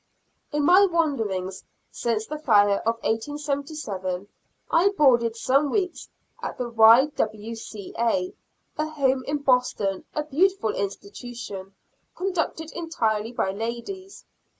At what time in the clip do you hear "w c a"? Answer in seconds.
7.05-8.33